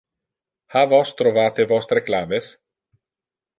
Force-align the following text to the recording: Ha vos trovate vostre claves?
Ha 0.75 0.81
vos 0.93 1.11
trovate 1.19 1.67
vostre 1.73 2.05
claves? 2.09 2.51